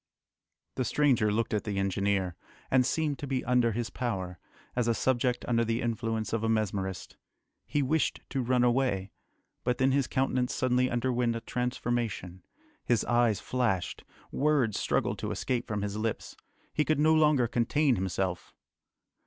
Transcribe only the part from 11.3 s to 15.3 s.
a transformation. His eyes flashed. Words struggled to